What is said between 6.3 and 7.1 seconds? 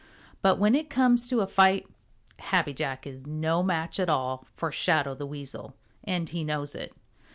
knows it.